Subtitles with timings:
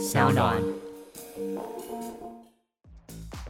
[0.00, 0.56] 小暖。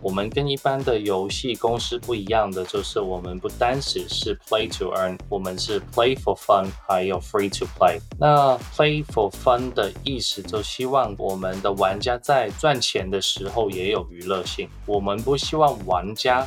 [0.03, 8.01] 我们跟一般的游戏公司不一样的，就是我们不单只是 play to earn，我们是 play for fun，还有 free to play。
[8.19, 14.69] 那 play for fun 的意思，就希望我们的玩家在赚钱的时候也有娱乐性。
[14.87, 16.45] 我们不希望玩家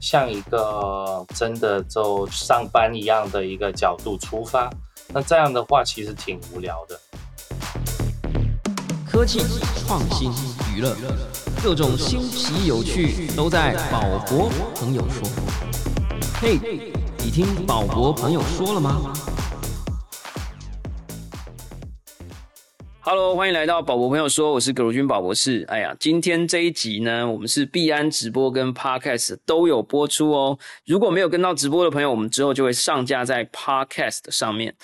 [0.00, 4.68] 像一个真的就上班一样的一个角度出发，
[5.14, 6.98] 那这样的话其实挺无聊的。
[9.16, 9.38] 科技
[9.78, 10.30] 创新
[10.76, 10.94] 娱乐。
[11.64, 15.26] 各种新奇有趣都在宝博朋友说。
[16.38, 16.60] 嘿，
[17.24, 19.14] 你听宝博朋友说了吗
[23.00, 25.64] ？Hello，欢迎来到宝博朋友说，我是葛如君宝博士。
[25.68, 30.58] 哎呀，今天这一集呢，我们是必安直播跟 Podcast 都有播出哦。
[30.84, 34.74] 如果没有跟到直播的朋友，我们之后就会上架在 Podcast 上面。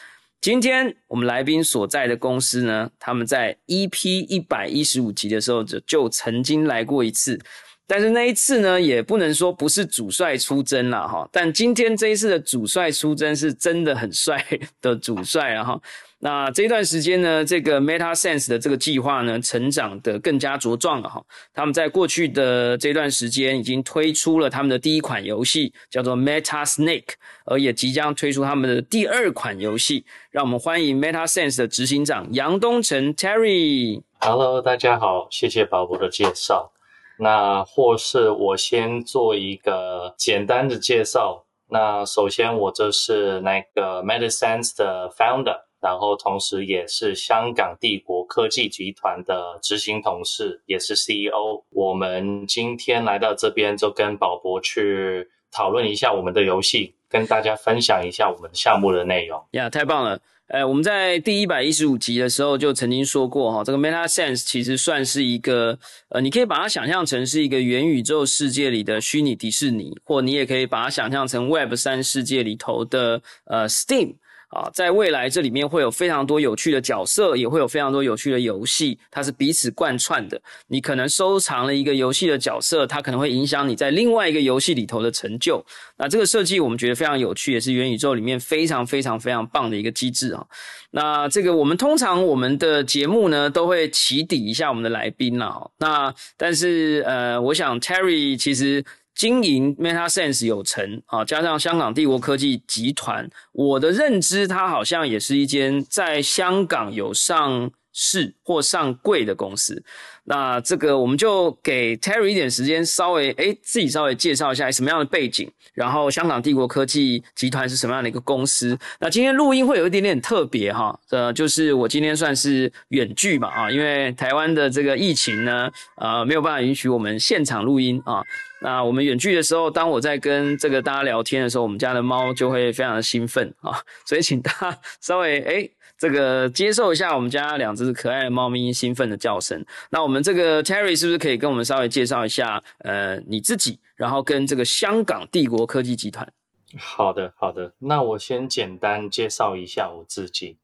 [0.42, 7.38] 今天我们来宾所在的公司呢，他们在 EP 一百一十五集的时候就就曾经来过一次，
[7.86, 11.28] 但是那一次呢，也不能说不是主帅出征了哈。
[11.30, 14.44] 但今天这一次的主帅出征是真的很帅
[14.80, 15.80] 的主帅了哈。
[16.24, 21.20] 那这段时间呢，这个 Meta Sense 的这个计划呢，成长的更加茁壮了哈。
[21.52, 27.14] 他们在过去的这段时间已经推出了他们的第一款游戏，叫做 Meta Snake，
[27.44, 30.04] 而也即将推出他们的第二款游戏。
[30.30, 34.00] 让我们欢迎 Meta Sense 的执行长杨东成 Terry。
[34.20, 36.70] Hello，大家好，谢谢宝宝的介绍。
[37.18, 41.44] 那或是我先做一个简单的介绍。
[41.68, 45.62] 那首先，我就是那个 Meta Sense 的 Founder。
[45.82, 51.64] 然后，同时也是香港帝国科技集团的执行董事，也是 CEO。
[51.70, 59.44] 我们今天来到这边，就跟宝博去讨论一下我们的游戏，跟大家分享一下我们项目的内容。
[59.50, 60.20] 呀，太棒了！
[60.46, 65.76] 呃，我们在第一百一十五集的时候就曾经说过，哈，这个 Meta Sense 其实算是一个，
[66.10, 74.14] 呃，你可以把它想象成是一个元宇宙世界里的虚拟迪士尼，或你也可以把它想象成 Web 三世界里头的呃 Steam。
[74.52, 80.40] 啊，在未来这里面会有非常多有趣的角色，也会有非常多有趣的游戏，它是彼此贯穿的。
[80.68, 85.64] 你可能收藏了一个游戏的角色，它可能会影响你在另外一个游戏里头的成就。
[85.96, 90.44] 那这个设计我们觉得非常有趣，也是元宇宙里面非常非常非常棒的一个机制啊。
[90.90, 95.70] 那这个我们通常我们的节目呢都会起底一下我们的来宾了。
[95.78, 98.84] 那但是呃，我想 Terry 其实。
[99.14, 109.84] 经营 Meta Sense 有成啊，加上香港帝国科技集团，我的认知，它好像也是一间在香港有上市或上柜的公司。
[110.24, 118.78] 那这个我们就给 Terry 一点时间，稍微哎自己稍微介绍一下什么样的背景，然后香港帝国科技集团是什么样的一个公司。
[119.00, 128.22] 那今天录音会有一点点特别哈，呃，就是我今天算是远距嘛啊，因为台湾的这个疫情呢，呃，没有办法允许我们现场录音啊。
[128.60, 135.68] 那我们远距的时候，当我在跟这个大家聊天的时候，我们家的猫就会非常的兴奋啊，所以请大家稍微哎。
[136.02, 139.64] 这个接受一下我们家两只可爱的猫咪兴奋的叫声。
[139.88, 146.28] 那我们这个 Terry 是不是可以跟我们稍微介绍一下，呃，你自己，然后跟这个香港帝国科技集团？
[146.76, 147.72] 好的，好的。
[147.78, 150.58] 那我先简单介绍一下我自己。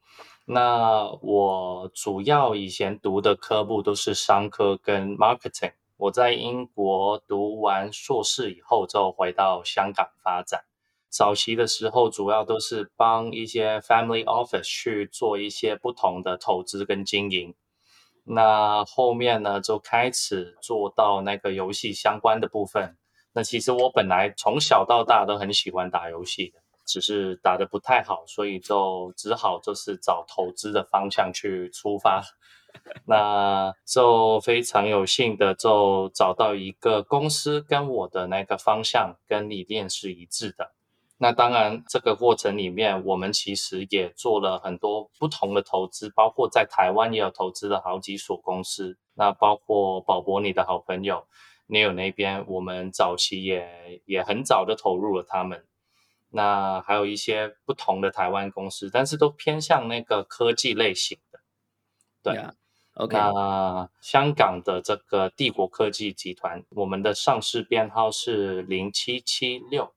[0.47, 5.75] 那我主要以前读的科目都是商科跟 marketing。
[5.99, 10.63] 我在英国读完硕士以后，就回到香港发展。
[11.11, 17.55] 早期的时候，主要都是帮一些 family office 去做一些不同的投资跟经营。
[18.25, 22.97] 那后面呢，就开始做到那个游戏相关的部分。
[23.33, 32.23] 那其实我本来从小到大都很喜欢打游戏的，只是打的不太好，所以就只好就是找投资的方向去出发。
[33.07, 40.75] 那就非常有幸的就找到一个公司，跟我的那个方向跟理念是一致的。
[41.21, 48.97] 那当然，这个过程里面，我们其实也做了很多不同的投资，包括在台湾也有投资了好几所公司。
[49.15, 51.27] 那包括宝博你的好朋友
[51.69, 55.67] Neil 那边，我们早期也也很早就投入了他们。
[56.31, 61.41] 那还有一些不同的台湾公司，但是都偏向那个科技类型的。
[62.23, 62.41] 对
[62.95, 63.17] ，OK。
[63.17, 69.93] 那香港的这个帝国科技集团，我们的上市编号是零七七六。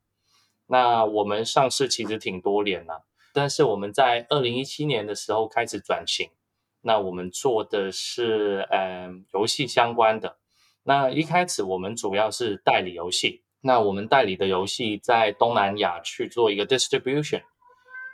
[0.72, 3.04] 那我们上市其实挺多年了，
[3.34, 6.30] 但是我们在二零一七年的时候开始转型。
[6.82, 10.38] 那我们做的是嗯游戏相关的。
[10.84, 13.44] 那一开始我们主要是代理游戏。
[13.60, 17.42] 那我们代理的游戏在东南亚去做一个 distribution。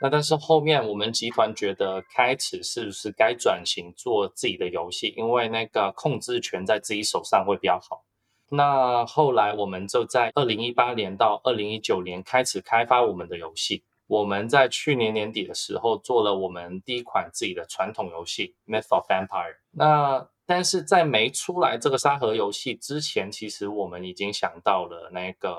[0.02, 8.02] 那但是后面我们集团觉得开始是不是该转型做自己的游戏，因为那个控制权在自己手上会比较好。
[8.50, 13.84] 那后来我们就在二零一八年到二零一九年开始开发我们的游戏。
[14.06, 19.52] 我们在去年年底的时候做了我们第一款自己的传统游戏《Myth of Vampire》。
[19.72, 25.58] 那但是在没出来这个沙盒游戏之前，其实我们已经想到了那个，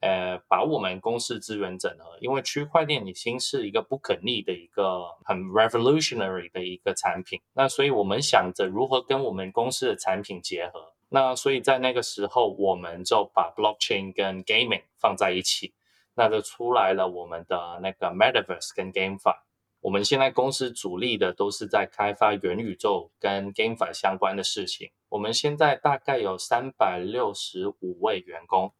[0.00, 7.40] 呃，把我们公司资源整合，因为区块链已经是一个不可逆的一个很 revolutionary 的一个产品。
[7.54, 10.92] 那所以我们想着如何跟我们公司的产品结合。
[11.10, 15.74] 那所以在那个时候，我们就把 blockchain 跟 gaming 放在一起。
[16.14, 19.36] 那就出来了我们的那个 Metaverse 跟 GameFi。
[19.80, 24.90] 我们现在公司主力的都是在开发元宇宙跟 GameFi 相关的事情。
[25.08, 28.74] 我们现在大概有三百六十五位员工，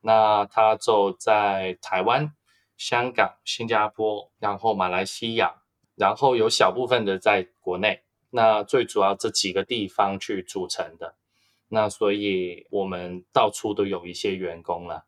[0.00, 2.34] 那他就在台湾、
[2.76, 5.62] 香港、新加坡，然后马来西亚，
[5.94, 8.02] 然后有小部分的在国内。
[8.30, 11.14] 那最主要这几个地方去组成的。
[11.74, 15.04] 那所以我们到处都有一些员工了。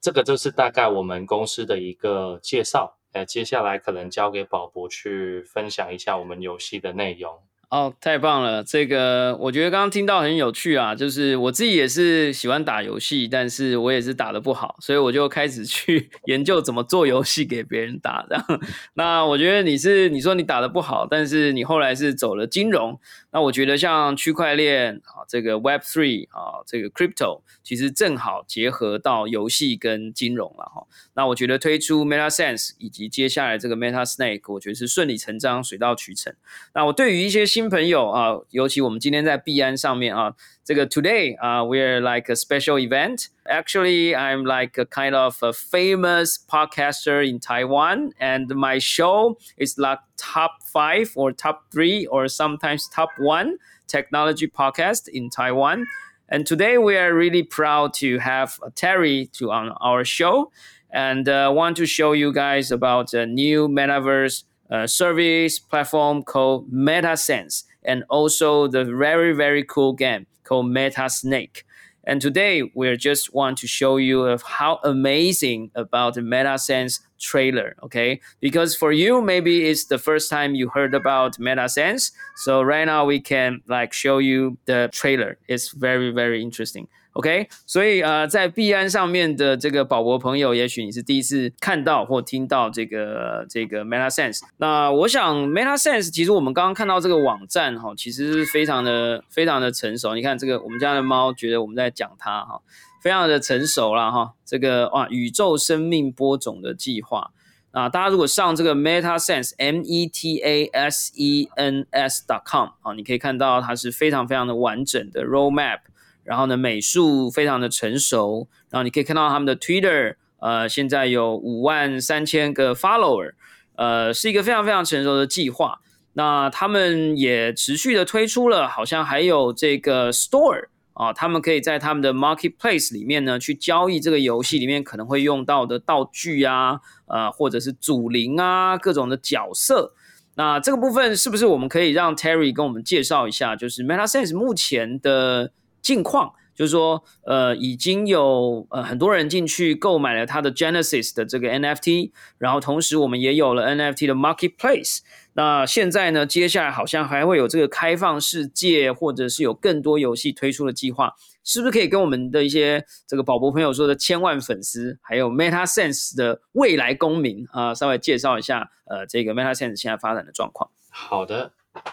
[0.00, 7.34] 这个就是大概我们公司的一个介绍，呃，接下来可能交给宝博去分享一下我们游戏的内容。
[7.68, 8.62] 哦，太棒了！
[8.62, 18.24] 这个我觉得刚刚听到很有趣啊，就是我自己也是喜欢打游戏，但是我也是打的不好，所以我就开始去 研究怎么做游戏给别人打。
[18.28, 18.44] 这样，
[18.94, 23.00] 那我觉得你是你说你打的不好，但是你后来是走了金融。
[23.36, 30.86] 那我觉得像区块链啊，这个 Web Three 啊，这个 Crypto 其实正好结合到游戏跟金融了哈。
[31.12, 36.34] 那我觉得推出 Meta Sense 以及接下来这个 Meta Snake，我觉得是顺理成章、水到渠成。
[36.74, 40.34] 那我对于一些新朋友啊，尤其我们今天在币安上面啊，
[40.65, 43.29] 这个 Today 啊，we're like a special event.
[43.49, 49.77] Actually, I'm like a kind of a famous podcaster in Taiwan, and my show is
[49.77, 53.57] like top five or top three or sometimes top one
[53.87, 55.87] technology podcast in Taiwan.
[56.29, 60.51] And today we are really proud to have Terry to on our show
[60.91, 66.71] and uh, want to show you guys about a new metaverse uh, service platform called
[66.71, 71.64] MetaSense and also the very, very cool game called Meta Snake.
[72.04, 77.74] And today we just want to show you of how amazing about the MetaSense trailer,
[77.82, 78.20] okay?
[78.40, 82.12] Because for you, maybe it's the first time you heard about MetaSense.
[82.36, 85.36] So right now we can like show you the trailer.
[85.48, 86.86] It's very, very interesting.
[87.16, 94.40] OK，所以呃，在币安上面的这个宝博朋友，也许你是第一次看到或听到这个这个 Meta Sense。
[94.58, 100.14] 那我想 Meta Sense 其实我们刚刚看到这个网站哈，其实是非常的非常的成熟。
[100.14, 102.60] 你看这个我们家的猫觉得我们在讲它哈，
[103.02, 104.34] 非常的成熟了哈。
[104.44, 107.30] 这个哇，宇宙生命播种的计划
[107.70, 115.78] 啊，大家如果上这个 Meta Sense M E T A S E N S dot com 啊，你可以看到它是非常非常的完整的 Roadmap。
[116.26, 123.32] 然后呢，美术非常的成熟，然后你可以看到他们的 Twitter，呃，现在有五万三千个 follower，
[123.76, 125.78] 呃，是一个非常非常成熟的计划。
[126.14, 130.64] 那他们也持续的推出了，好像还有这个 Store
[130.94, 139.94] 啊，他们可以在他们的 Marketplace 里面呢去交易这个游戏里面可能会用到的道具啊，呃，或者是祖灵啊，各种的角色。
[140.34, 143.54] 那这个部分是不是我们可以让 Terry 跟我们介绍一下？
[143.54, 145.52] 就是 MetaSense 目前的。
[145.86, 154.98] 近况就是说，呃，已经有呃很多人进去购买了他的 Genesis 的这个 NFT，然后同时我们也有了 NFT 的 Marketplace。
[155.34, 161.14] 那现在呢，接下来好像还会有这个开放世界，或者是有更多游戏推出的计划，
[161.44, 170.68] 是不是可以跟我们的一些这个宝博朋友说的千万粉丝，还有 Meta Sense 的未来公民啊，稍微介绍一下呃这个 Meta Sense 现在发展的状况？
[170.90, 171.52] 好的。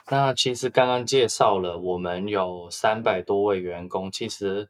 [0.09, 4.11] 那其实刚刚介绍了，我们有三百多位员工。
[4.11, 4.69] 其实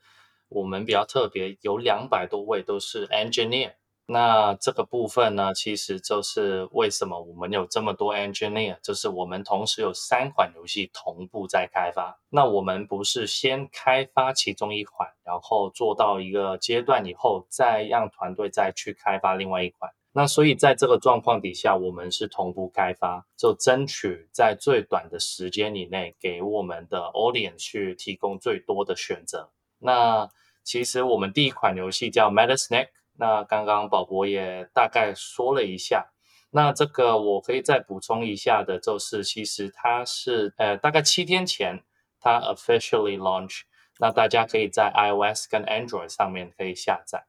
[0.49, 3.73] 我们比较特别，有两百多位都是 engineer。
[4.05, 12.19] 那这个部分呢，其实就是为什么我们有这么多 engineer，就是我们同时有三款游戏同步在开发。
[12.29, 19.91] 那我们不是先开发其中一款，然后做到一个阶段以后，再让团队再去开发另外一款。
[20.15, 29.49] 那所以在这个状况底下，我们是同步开发，就争取在最短的时间以内，给我们的 audience 去提供最多的选择。
[29.79, 30.29] 那
[30.63, 36.11] 其实我们第一款游戏叫 Meta Snake，那刚刚宝博也大概说了一下。
[36.51, 41.83] 那这个我可以再补充一下的，就是其实它是呃大概七天前
[42.19, 43.61] 它 officially launch，
[43.99, 47.25] 那大家可以在 iOS 跟 Android 上面可以下载。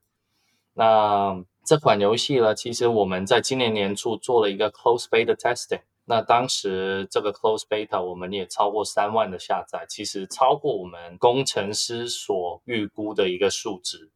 [0.75, 5.80] 那这款游戏呢，其实我们在今年年初做了一个 close beta testing。
[6.04, 14.11] 那当时这个 close beta 我们也超过三万的下载，其实超过我们工程师所预估的一个数值。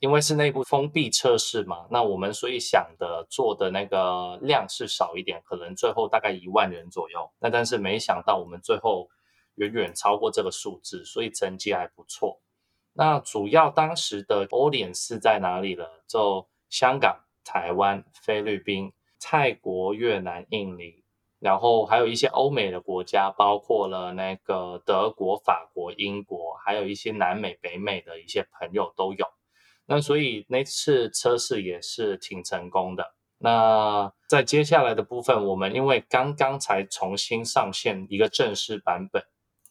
[0.00, 7.30] 因为是内部封闭测试嘛，那我们所以想的做的那个量是少一点，可能最后大概一万人左右。
[7.38, 9.08] 那但是没想到我们最后
[9.54, 12.40] 远远超过这个数字，所以成绩还不错。
[12.94, 15.84] 那主要当时的 audience 在哪里呢？
[16.08, 21.04] 就香港、台湾、菲律宾、泰国、越南、印尼，
[21.38, 29.26] 然后还有一些欧美的国家，包括了那个德国、法国、英国，还有一些南美、北美的一些朋友都有。
[29.84, 33.14] 那所以那次测试也是挺成功的。
[33.36, 39.22] 那在接下来的部分，我们因为刚刚才重新上线一个正式版本，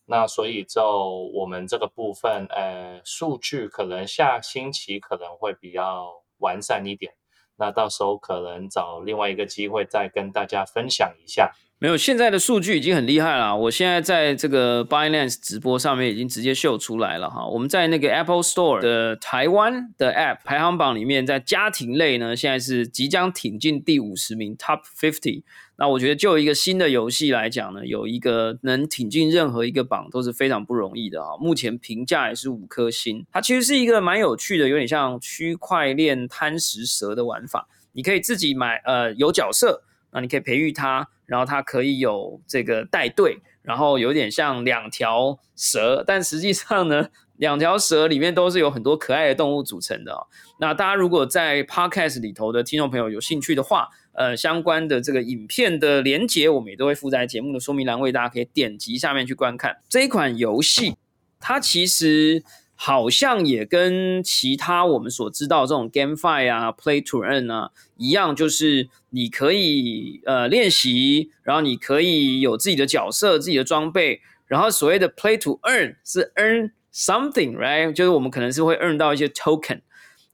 [0.05, 7.13] 那所以就我们这个部分，呃，数据可能下星期可能会比较完善一点。
[7.57, 11.51] 那到时候可能找另外一个机会再跟大家分享一下。
[11.77, 13.55] 没有，现在的数据已经很厉害了。
[13.55, 17.43] 我现在在这个 Binance 直播上面已经直接秀出来了哈。
[17.47, 25.43] 我们在那个 Apple Store 的台湾的 App 排行榜里面，在家庭类呢，现在是即将挺进第五十名 Top Fifty。
[25.81, 31.29] 那我觉得就一个新的游戏来讲呢，有一个能挺进任何一个榜都是非常不容易的啊。
[31.39, 33.25] 目前评价也是五颗星。
[33.31, 37.67] 它其实是一个蛮有趣的，有点像区块链贪食蛇的玩法。
[37.93, 39.81] 你可以自己买，呃，有角色。
[40.11, 47.07] 那你可以培育它，然后它可以有这个带队，然后有点像两条蛇，但实际上呢，
[47.37, 50.27] 两条蛇里面都是有很多可爱的动物组成的。
[50.59, 60.95] 那大家如果在 Podcast 里头的听众朋友有兴趣的话，呃，相关的这个影片的连接，我们也都会附在节目的说明栏位，大家可以点击下面去观看这一款游戏。
[61.39, 62.43] 它其实。
[62.83, 77.93] 好像也跟其他我们所知道这种 GameFi 啊、Play to Earn 啊一样，就是你可以呃练习，然后你可以有自己的角色、自己的装备，然后所谓的 Play to Earn 是 Earn something，right？
[77.93, 79.81] 就是我们可能是会 earn 到一些 token。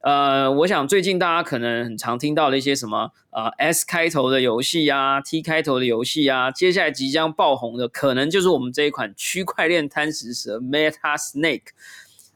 [0.01, 11.70] 呃，我想最近大家可能很常听到的一些什么呃 S 开头的游戏啊，T 开头的游戏啊，接下来即将爆红的，可能就是我们这一款区块链贪食蛇 Meta Snake。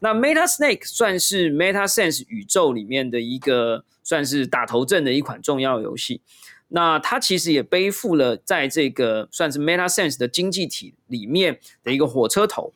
[0.00, 6.20] 那 Meta Snake 算是 Meta Sense 宇宙里面的一个算是打头阵的一款重要游戏。
[6.68, 12.72] 那它其实也背负了在这个算是 Meta Sense 的经济体里面的一个火车头。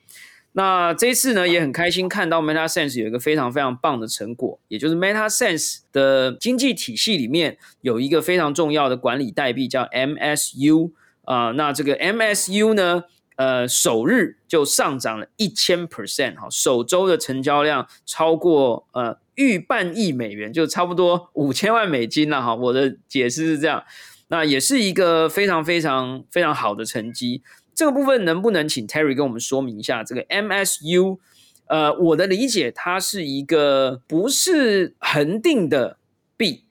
[0.56, 10.92] 那这次呢也很开心看到 Meta Sense 有一个非常非常棒的成果，也就是 Meta Sense 的经济体系里面有一个非常重要的管理代币叫 MSU
[11.26, 11.50] 啊。
[11.50, 13.04] 那这个 MSU 呢？
[13.36, 22.54] 呃，首日就上涨了一千 percent 哈，首周的成交量超过呃逾半亿美元，就差不多五千万美金了哈。
[22.54, 23.84] 我的解释是这样，
[24.28, 27.42] 那也是一个非常非常非常好的成绩。
[27.76, 30.02] 这个部分能不能请 Terry 跟我们说明一下？
[30.02, 31.18] 这个 MSU，
[31.66, 35.98] 呃，我的理解它是一个不是恒定的
[36.36, 36.64] 币。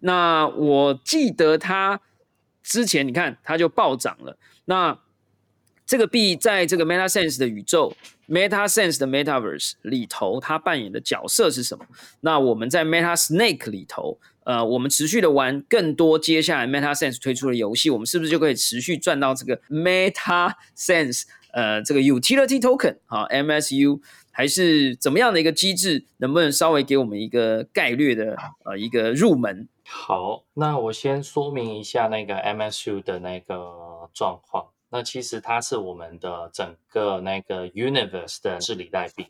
[0.00, 2.00] 那我记得它
[2.62, 4.98] 之前你看它就暴涨了，那。
[5.86, 7.94] 这个币在这个 Meta Sense 的宇宙
[8.28, 11.86] ，Meta Sense 的 Metaverse 里头，它扮演的角色是什么？
[12.20, 24.00] 那我们在 Meta Snake 里头，呃，我们持续的玩更多接下来 Meta Sense 推出的游戏，我们是不是就可以持续赚到这个 Meta Sense 呃这个 Utility Token 啊 MSU
[24.32, 26.04] 还是怎么样的一个机制？
[26.16, 29.68] 能不能稍微给我们一个概略的呃一个入门？
[29.84, 34.66] 好，那我先说明一下那个 MSU 的那个状况。
[34.96, 39.26] 那其实它是我们的整个那个 universe 的治理代币。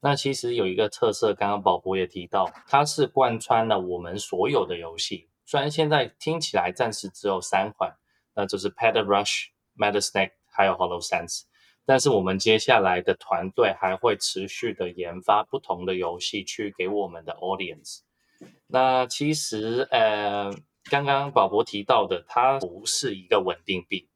[0.00, 5.28] 那其实有一个特色，刚刚宝博也提到，它是贯穿了我们所有的游戏。
[5.44, 7.94] 虽然现在听起来暂时只有三款，
[8.34, 11.42] 那就是 Pet Rush、Meta Snake 还有 Hollow Sense，
[11.84, 17.98] 但是我们接下来的团队还会持续的研发不同的游戏去给我们的 audience。
[18.66, 20.50] 那其实呃，
[20.90, 24.08] 刚刚宝博提到的，它不是一个稳定币。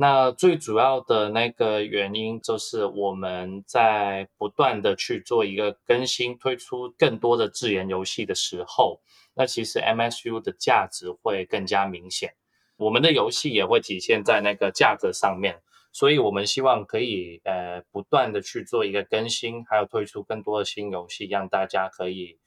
[0.00, 9.02] 那最主要的那个原因就是我们在不断的去做一个更新，推出更多的自研游戏的时候，
[9.34, 12.32] 那其实 MSU 的价值会更加明显，
[12.78, 15.60] 我们的游戏也会体现在那个价格上面，
[15.92, 22.38] 所以我们希望可以呃不断的去做一个更新，还有推出更多的新游戏，让大家可以。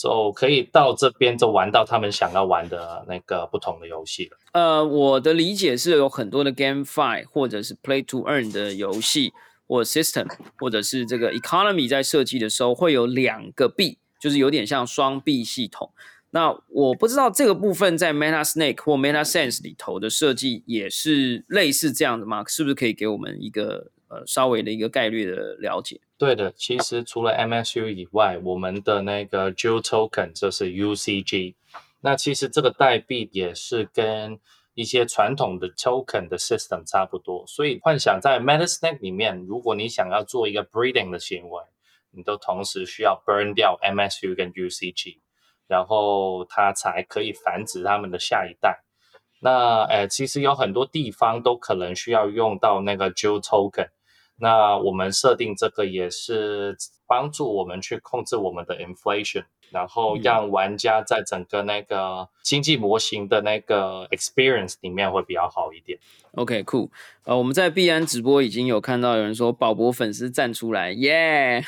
[0.00, 4.38] 就可以到这边就玩到他们想要玩的那个不同的游戏了。
[4.52, 9.32] 呃，我的理解是有很多的 GameFi 或者是 Play to Earn 的游戏
[9.68, 10.26] 或 System，
[10.58, 15.90] 或者是这个 Economy 在设计的时候会有两个币，就是有点像双币系统。
[16.30, 22.44] 那我不知道这个部分在 Meta Snake 或 Meta Sense 里头的设计也是类似这样的吗？
[22.46, 25.98] 是不是可以给我们一个呃稍微的一个概率的了解？
[26.18, 31.54] 对的，其实除了 MSU 以外，我们的那个 Jewel Token 就是 UCG。
[32.02, 34.38] 那其实这个代币也是跟
[34.74, 41.62] 一些传统的 token 的 system 差不多，所以幻想在 Meta Snake 里面，如果你想要做一个 breeding 的行为，
[42.10, 45.18] 你都同时需要 burn 掉 MSU 跟 UCG。
[45.68, 48.82] 然后它才可以繁殖他们的下一代。
[49.40, 53.88] 那呃，其实有很多地方都可能需要用到那个 Jewel Token。
[54.40, 59.44] 那我们设定这个也是帮助我们去控制我们的 inflation。
[59.70, 65.98] 然后让玩家在整个那个经济模型的那个 experience 里面会比较好一点。
[66.34, 66.88] OK，cool。
[67.24, 71.62] 呃，我们在币安直播已经有看到有人说宝博粉丝站出来，耶，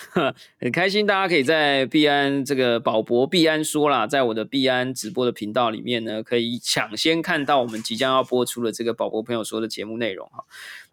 [0.59, 10.45] 很开心，大家可以在币安这个宝博币安说啦，在我的币安直播的频道里面呢，可以抢先看到我们即将要播出的这个宝博朋友说的节目内容哈。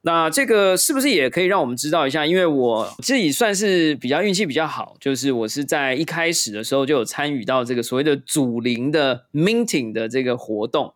[0.01, 2.25] 那这个是不是也可以让我们知道一下？
[2.25, 10.93] 因为我自己算是比较运气比较好，就是我是在一开始的时候就有参与到这个所谓的主灵的 minting 的这个活动。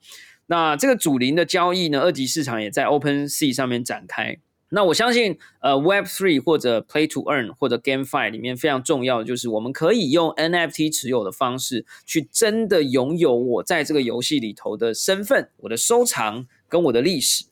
[0.54, 4.38] 那这个主零的交易呢，二级市场也在 Open Sea 上面展开。
[4.70, 17.46] 那我相信，呃，Web Three 或者 Play to Earn 或者 GameFi 里面非常重要的就是，我们可以用 NFT 持有的方式，去真的拥有我在这个游戏里头的身份、我的收藏跟我的历史。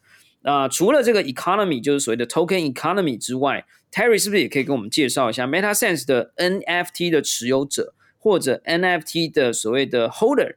[0.44, 10.54] 那除了这个 economy，就是所谓的 token economy 之外，Terry 是不是也可以跟我们介绍一下 Meta Sense 的 NFT 的持有者或者 NFT 的所谓的 holder，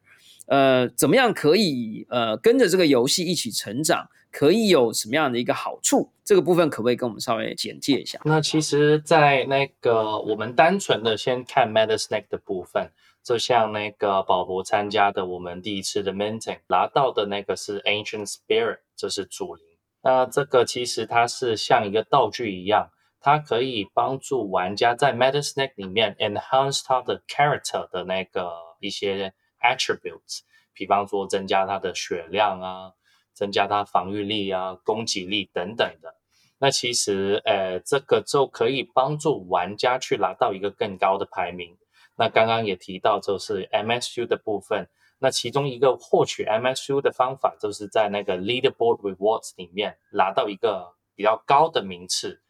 [0.46, 6.10] 呃，怎么样可以呃跟着这个游戏一起成长，可以有什么样的一个好处？
[6.24, 8.18] 这个部分可不可以跟我们稍微简介一下？
[8.24, 12.90] 那其实，在那个我们单纯的先看 Meta Snake 的部分，
[13.22, 19.64] 就像那个宝博参加的我们第一次的 minting 拿到的那个是 Ancient Spirit，这是主灵。
[20.02, 29.32] 那这个其实它是像一个道具一样，它可以帮助玩家在 Meta Snake 里面 enhance 它的 character 的那个一些
[29.64, 30.42] attributes，
[30.74, 32.92] 比方说增加它的血量啊，
[33.32, 36.14] 增加它防御力啊、攻击力等等的。
[36.58, 41.76] 那其实，呃，这个就可以帮助玩家去拿到一个更高的排名。
[42.16, 44.88] 那刚刚也提到，就是 MSU 的部分。
[45.18, 52.40] 那其中一个获取 MSU 的方法，就是在那个 Leaderboard Rewards 里面拿到一个比较高的名次。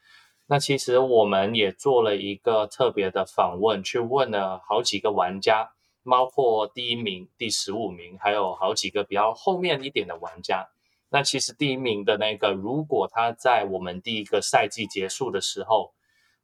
[0.46, 5.72] 那其实我们也做了一个特别的访问，去问了好几个玩家，
[6.04, 10.68] 包括第一名、第十五名，还有好几个比较后面一点的玩家。
[11.08, 15.94] 那其实第一名的那个，如果他在我们第一个赛季结束的时候，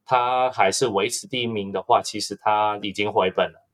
[0.05, 3.67] 他还是维持第一名的话，其实他已经回本了。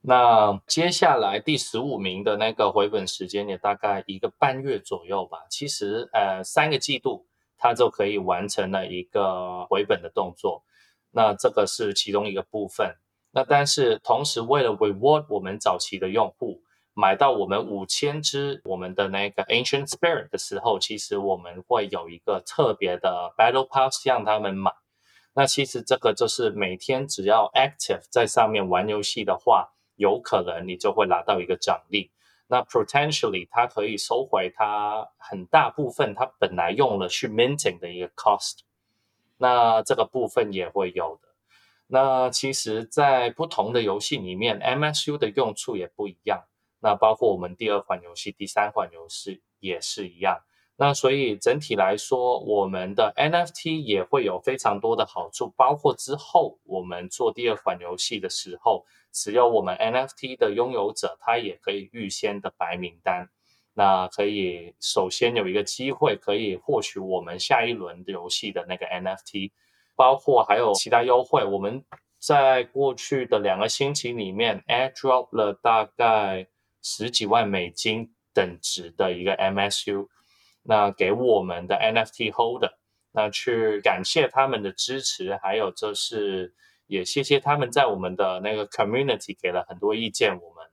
[0.00, 5.44] 那接下来第十五名的那个回本时间也大概一个半月左右吧。
[5.48, 10.64] 其实，呃，三个季度他就可以完成了一个回本的动作。
[11.12, 12.96] 那这个是其中一个部分。
[13.32, 16.62] 那但是同时，为了 reward 我们早期的用户
[16.94, 24.72] 买到我们五千只我们的那个 Ancient Spirit 的时候，其实我们会有一个特别的 Battle Pass 让他们买。
[25.34, 29.70] 那其实这个就是每天只要 active 在上面玩游戏的话。
[29.96, 32.10] 有可能你就会拿到一个奖励，
[32.48, 38.60] 那 potentially 它可以收回它很大部分它本来用了去 minting 的一个 cost，
[39.36, 41.28] 那这个部分也会有的。
[41.94, 46.44] 那其实，在不同的游戏里面，MSU 的用处也不一样。
[46.80, 50.38] 那包括我们第二款游戏、第三款游戏也是一样。
[50.76, 58.86] 那所以整体来说，我们的 NFT 也会有非常多的好处，包括之后我们做第二款游戏的时候。
[59.12, 63.28] 只有我们 NFT 的拥有者，他也可以预先的白名单，
[63.74, 69.50] 那可以首先有一个机会可以获取我们下一轮游戏的那个 NFT，
[69.94, 71.44] 包括还有其他优惠。
[71.44, 71.84] 我们
[72.18, 76.46] 在过去的两个星期里面，airdrop 了大概
[76.82, 80.08] 十几万美金等值的一个 MSU，
[80.62, 82.72] 那给我们的 NFT holder，
[83.12, 86.54] 那去感谢他们的支持，还有就是。
[86.88, 90.38] 也谢谢他们在我们的那个 community 给了很多意见。
[90.38, 90.66] 我们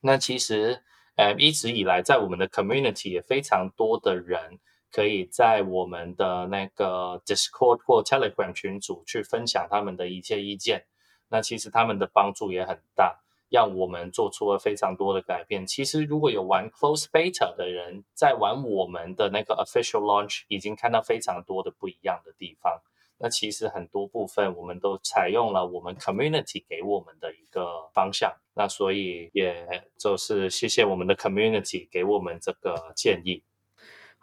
[0.00, 0.82] 那其实，
[1.16, 4.58] 呃，一直以来在我们的 community 也非常多的人
[4.96, 10.86] 可以在我们的那个 Discord 或 Telegram 群组去分享他们的一切意见。
[11.28, 15.66] 那其实他们的帮助也很大，让我们做出了非常多的改变。
[15.66, 22.80] 其实如果有玩 Close Beta 的人，在玩我们的那个 Official Launch，已经看到非常多的不一样的地方。
[23.18, 28.32] 那其实很多部分我们都采用了我们 community 给我们的一个方向。
[28.54, 33.42] 那所以也就是谢谢我们的 community 给我们这个建议。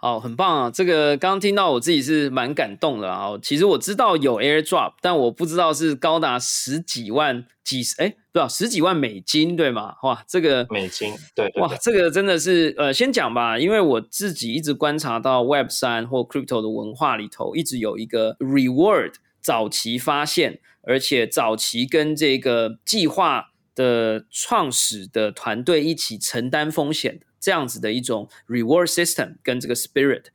[0.03, 0.69] 好，很棒啊！
[0.69, 3.29] 这个刚刚听到，我自己是蛮感动的啊。
[3.41, 9.95] 其实我知道有 AirDrop，但我不知道是高达十几万、几十哎，不知道十几万美金，对吗？
[10.03, 27.25] 哇，这个美金，对，哇，这个真的是呃，先讲吧，因为我自己一直观察到 Web 三或 Crypto 的文化里头，一直有一个 Reward 早期发现，而且早期跟这个计划的创始的团队一起承担风险的。
[27.43, 30.27] 这样子的一种 reward system 跟这个 spirit，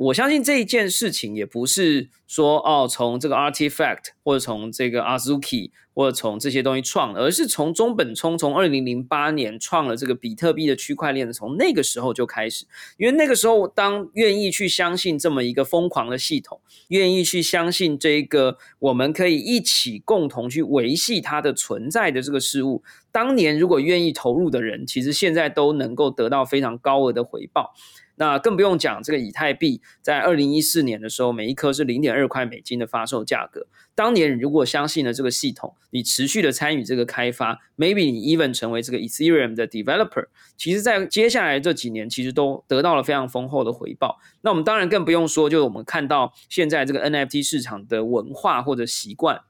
[0.00, 5.70] 我相信这一件事情也不是说哦，从这个 artifact 或者从这个 Azuki。
[5.92, 12.64] 或者从这些东西创，而是从中本聪从二零零八年创了这个比特币的区块链的，从那个时候就开始，
[12.96, 16.58] 因为那个时候当愿意去相信这么一个疯狂的系统，
[16.88, 22.82] 愿意去相信这个我们可以一起共同去维系它的存在的这个事物，
[23.12, 27.74] 当年如果愿意投入的人，其实现在都能够得到非常高额的回报。
[28.20, 33.66] 那更不用讲，这个以太币在二零一四年的时候，每一颗是零点二块美金的发售价格。
[33.94, 40.26] 当年如果相信了这个系统，你持续的参与这个开发，maybe 你 even 成为这个 Ethereum 的 developer，
[40.58, 44.18] 其实在接下来这几年，其实都得到了非常丰厚的回报。
[44.42, 49.40] 那我们当然更不用说，就是我们看到现在这个 NFT 市场的文化或者习惯，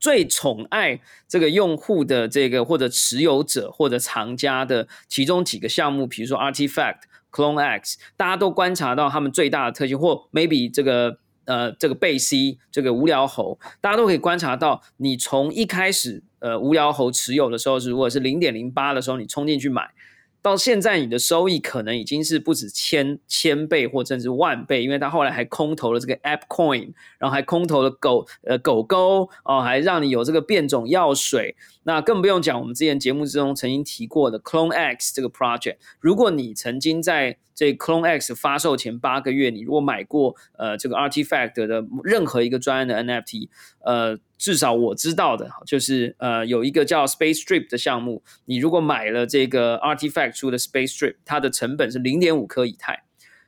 [0.00, 7.02] 最宠爱这个用户的这个或者持有者或者藏家的其中几个项目，比如说 Artifact。
[7.36, 19.90] Clone X，大家都观察到他们最大的特性，或 maybe 这个呃这个贝 C 这个无聊猴，大家都可以观察到，你从一开始呃无聊猴持有的时候是，如果是零点零八的时候，你冲进去买。
[20.46, 31.56] 到现在，你的收益可能已经是不止千千倍或甚至万倍，因为他后来还空投了这个 App Coin，然后还空投了狗呃狗狗哦，还让你有这个变种药水。
[31.82, 43.48] 那更不用讲，我们之前节目之中曾经提过的 Clone X 这个 project，如果你曾经在这 Clone X 发售前八个月，你如果买过呃这个 Artifact 的任何一个专业的 NFT，
[43.80, 44.16] 呃。
[44.38, 53.04] 至少我知道的，就是呃，有一个叫 Space Strip 的项目，你如果买了这个 Artifact 出的 Space Strip，它的成本是零点五颗以太，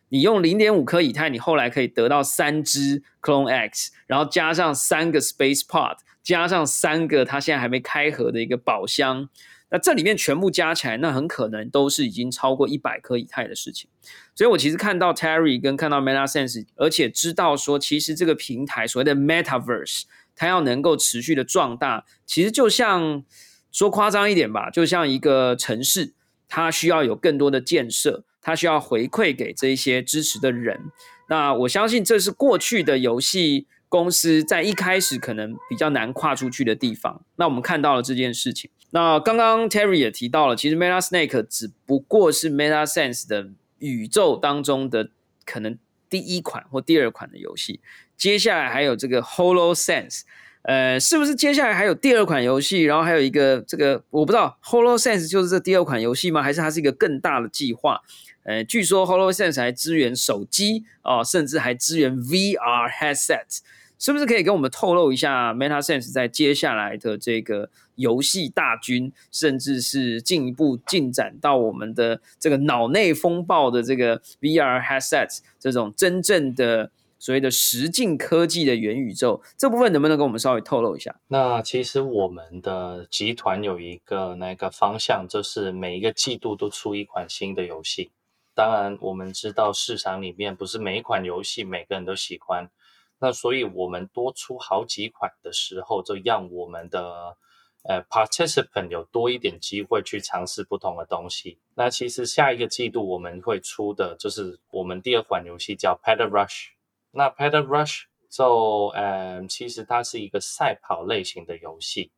[0.08, 9.28] 你用零点五颗以太，你后来可以得到三只 Clone X，然后加上三个 Space Pod，加上三个它现在还没开盒的一个宝箱，
[9.70, 13.88] 那这里面全部加起来，那很可能都是已经超过一百颗以太的事情。
[14.34, 20.02] 所以我其实看到 Terry 跟看到 Meta Sense，而且知道说，其实这个平台所谓的 Metaverse。
[20.40, 23.24] 它要能够持续的壮大，其实就像
[23.72, 26.14] 说夸张一点吧，就像一个城市，
[26.46, 30.92] 它需要有更多的建设，它需要回馈给这一些支持的人。
[31.28, 37.24] 那我相信这是过去的游戏公司在一开始可能比较难跨出去的地方。
[37.34, 38.70] 那我们看到了这件事情。
[38.90, 43.48] 那刚刚 Terry 也提到了，其实 Meta Snake 只不过是 Meta Sense 的
[43.78, 45.10] 宇宙当中的
[45.44, 45.76] 可能
[46.08, 47.80] 第一款或第二款的游戏。
[48.16, 50.22] 接下来还有这个 Holo Sense，
[50.62, 52.82] 呃，是不是接下来还有第二款游戏？
[52.82, 56.42] 然后还有一个这个我不知道，Holo Sense 就是这第二款游戏吗？
[56.42, 58.00] 还是它是一个更大的计划？
[58.44, 63.58] 呃，据说 Holo Sense 还支援手机哦，甚至还支援 VR headset，
[63.98, 76.90] 是不是可以跟我们透露一下 Meta Sense 在接下来的这个游戏大军，甚至是进一步进展到我们的这个脑内风暴的这个 VR headsets 这种真正的？
[77.20, 81.16] 所谓的实境科技的元宇宙这部分能不能跟我们稍微透露一下？
[81.26, 88.12] 那其实我们的集团有一个那个方向，就是每一个季度都出一款新的游戏。
[88.54, 92.70] 当然，我们知道市场里面不是每一款游戏每个人都喜欢，
[93.18, 97.36] 那所以我们多出好几款的时候，就让我们的
[97.82, 101.58] 呃 participant 有多一点机会去尝试不同的东西。
[101.74, 106.68] 那其实下一个季度我们会出的就是我们第二款游戏叫 Pedal Rush。
[107.10, 112.12] 那 Pedal Rush 就，嗯，其实它是一个赛跑类型的游戏。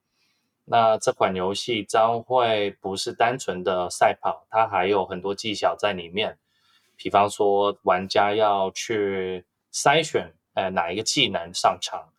[0.64, 6.38] 那这款游戏将会不是单纯的赛跑，它还有很多技巧在里面。
[6.96, 12.12] 比方说，玩家要去筛选，呃，哪一个技能上场，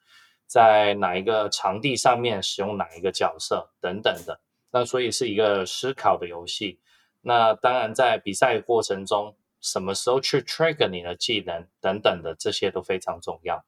[0.48, 4.40] 在哪一个场地上面使用哪一个角色等等的。
[4.72, 6.80] 那所以是一个思考的游戏。
[7.22, 9.36] 那当然，在比赛过程中。
[9.64, 13.64] 什么时候去 trigger 你的技能等等的这些都非常重要。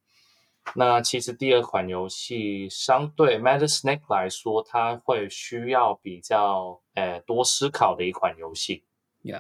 [0.74, 8.86] 那其实第二款游戏相对 Meta Snake 来说，它会需要比较呃多思考的一款游戏。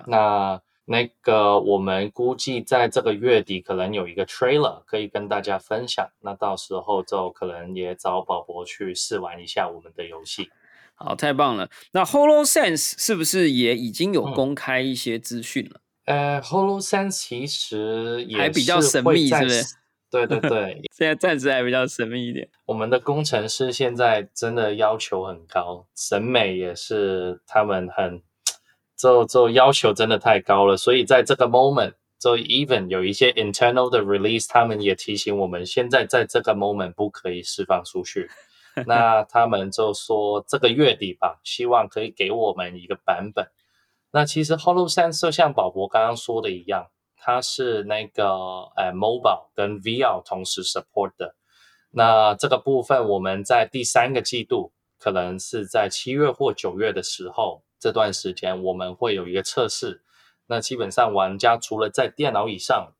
[0.05, 10.49] 那那个我们估计在这个月底可能有一个 trailer 可以跟大家分享，那到时候就可能也找宝宝去试玩一下我们的游戏。
[10.95, 11.69] 好，太棒了。
[11.93, 15.79] 那 HoloSense 是不是也已经有公开一些资讯了？
[16.05, 19.75] 呃，HoloSense 其实也还比较神秘，是不是？
[20.11, 22.49] 对对对， 现在暂时还比较神秘一点。
[22.65, 28.21] 我们的工程师现在真的要求很高，审美也是他们很。
[29.03, 38.29] 就就要求真的太高了，所以在这个 moment，就 even 有一些 internal 的 release，他们也提醒我们，现在在这个 moment 不可以释放出去。
[38.85, 43.45] 那 他们就说这个月底吧，希望可以给我们一个版本。
[44.13, 46.87] 那其实 HoloSense 就像宝博刚刚说的一样，
[47.17, 48.25] 它是那个
[48.77, 51.35] 呃 mobile 跟 VR 同时 support 的。
[51.91, 57.63] 那这个部分我们在第三个季度，可能是在七月或九月的时候。
[57.83, 60.01] 这段时间我们会有一个测试，
[60.47, 62.93] 那基本上玩家除了在电脑以上，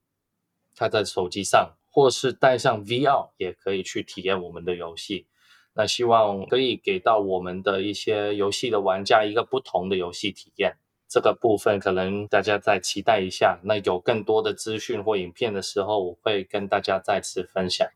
[0.75, 5.27] 他在手机上或是带上 VR 也可以去体验我们的游戏。
[5.73, 10.75] 那希望可以给到我们的一些游戏的玩家一个不同的游戏体验。
[11.07, 13.61] 这个部分可能大家再期待一下。
[13.63, 17.87] 那有更多的资讯或影片的时候，我会跟大家再次分享。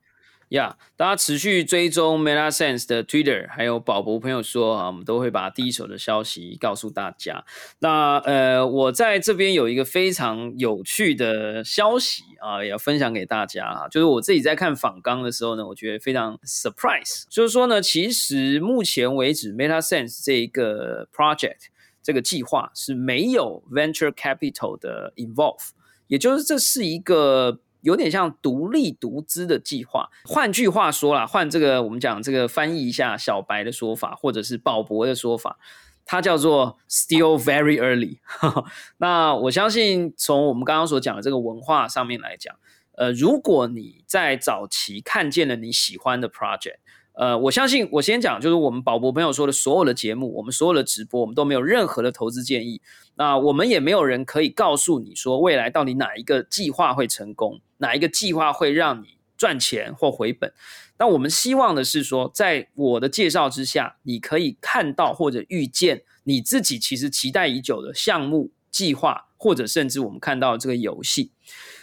[0.50, 7.44] 呀，大家持续追踪 Meta Sense 的 Twitter，还有宝博朋友说啊，我们都会把第一手的消息告诉大家。
[7.80, 17.24] 那呃，我在这边有一个非常有趣的消息啊，也要分享给大家啊，就是我自己在看访纲的时候呢，我觉得非常 surprise。
[17.30, 21.66] 就是说呢，其实目前为止 Meta Sense 这一个 project
[22.02, 25.72] 这个计划是没有 venture capital 的 involve，
[26.08, 27.60] 也就是这是一个。
[27.88, 30.10] 有点像独立独资的计划。
[30.26, 35.58] 换句话说啦，换这个我们讲这个翻译一下小白的说法，或者是鲍勃的说法，
[36.06, 38.20] 它叫做 still very early。
[39.00, 42.54] 那我相信从我们刚刚所讲的这个文化上面来讲，
[42.98, 46.80] 呃，如果你在早期看见了你喜欢的 project。
[47.18, 52.80] 呃，我相信我先讲，就是我们宝博朋友说的所有的节目，我们所有的直播，我们都没有任何的投资建议。
[53.16, 60.54] 那我们也没有人可以告诉你说，未来到底哪一个计划会成功，哪一个计划会让你赚钱或回本。
[61.00, 71.32] 那我们希望的是说，在我的介绍之下，你可以看到或者预见你自己其实期待已久的项目计划，或者甚至我们看到这个游戏。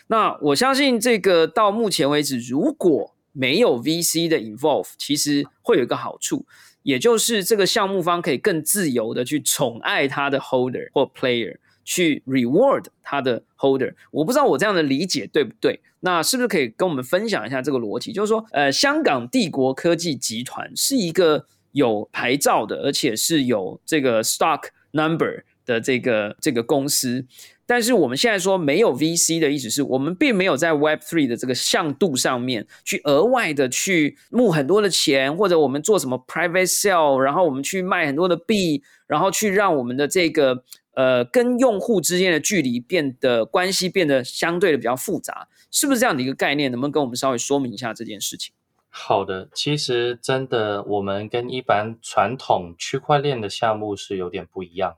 [0.06, 6.46] 那我相信这个到目前为止，如果没有 VC 的 involve，其实会有一个好处，
[6.82, 13.92] 也就是这个项目方可以更自由的去宠爱他的 holder 或 player，去 reward 他的 holder。
[14.10, 15.80] 我不知道我这样的理解对不对？
[16.00, 18.12] 那是不是可以跟我们分享一下这个逻辑？
[18.12, 27.26] 就是说，呃，香港帝国科技集团是一个有牌照的，而且是有这个 stock number 的这个这个公司。
[27.66, 40.62] 但是我们现在说没有 VC 的意思是我们并没有在 Web Three 的这个向度上面去额外的去募很多的钱，或者我们做什么 Private Sale，然后我们去卖很多的币，然后去让我们的这个
[40.94, 46.70] 呃跟用户之间的距离变得关系变得相对的比较复杂，是不是这样的一个概念？
[46.70, 48.54] 能不能跟我们稍微说明一下这件事情？
[48.96, 54.94] 好的，其实真的我们跟一般传统区块链的项目是有点不一样。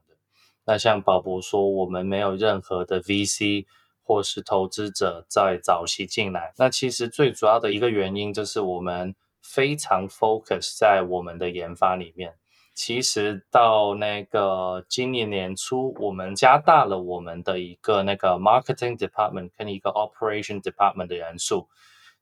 [0.66, 3.66] 那像宝博说，我们没有任何的 VC
[4.02, 6.52] 或是投资者在早期进来。
[6.59, 12.35] 那其实最主要的一个原因就是我们非常 focus 在我们的研发里面。
[12.74, 21.68] 其实到那个今年年初，我们加大了我们的一个那个 marketing department 跟一个 operation department 的人数。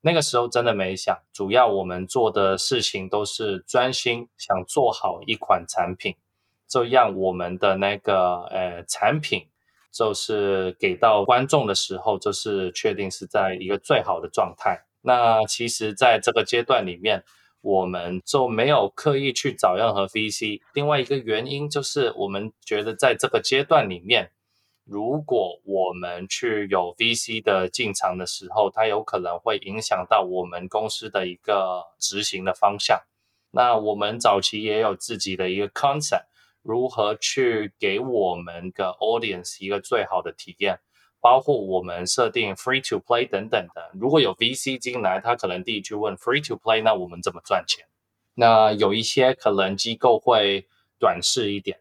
[0.00, 6.14] 那个时候真的没想，主要我们做的事情都是专心想做好一款产品。
[6.68, 9.46] 就让我们的那个呃产品，
[9.92, 14.84] 就是给到观众的时候，就是确定是在一个最好的状态。
[15.02, 17.22] 那其实，在这个阶段里面，
[17.60, 20.60] 我们就没有刻意去找任何 VC。
[20.72, 24.32] 另外一个原因就是，我们觉得在这个阶段里面，
[24.84, 33.00] 如果我们去有 VC 的进场的时候，它有可能会影响到我们公司的一个执行的方向。
[33.50, 36.24] 那我们早期也有自己的一个 concept。
[36.64, 40.80] 如何去给我们的 audience 一个最好的体验？
[41.20, 43.90] 包括我们设定 free to play 等等的。
[43.94, 47.86] 如果有 VC 进来，他可能第一句问 free to play，那我们怎么赚钱？
[48.34, 50.66] 那有一些可能机构会
[50.98, 51.78] 短视一点。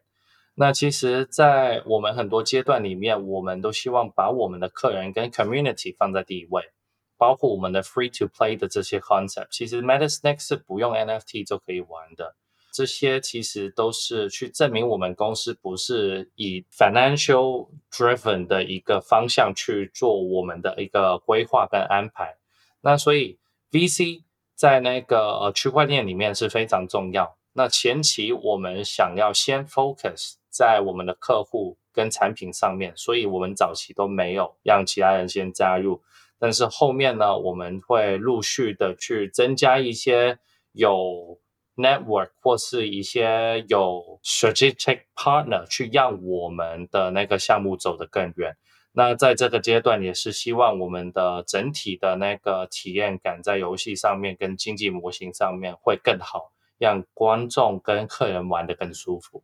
[0.54, 6.70] 那其实，在我们很多阶段里面，我们都希望把我们的客人跟 community 放在第一位。
[7.16, 12.34] 包括我们的 free to play 的这些 concept，其实 Metasnake 是不用 NFT 就可以玩的。
[12.74, 22.36] 这些其实都是去证明我们公司不是以 financial driven 的一个方向去做我们的一个规划跟安排。
[22.80, 23.38] 那所以
[23.70, 24.24] VC
[24.56, 27.36] 在那个呃区块链里面是非常重要。
[27.52, 36.02] 那前期我们想要先 focus 在我们的客户跟产品上面，所以我们早期都没有让其他人先加入。
[36.40, 40.40] 但是后面呢，我们会陆续的去增加一些
[40.72, 41.38] 有
[41.76, 48.56] network 或是一些有 strategic partner 去让我们的那个项目走得更远。
[48.92, 59.42] 那在这个阶段，也是希望我们的整体的那个体验感在游戏上面跟经济模型上面会更好，让观众跟客人玩得更舒服。